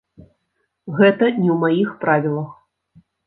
[0.99, 2.51] Гэта не ў маіх правілах.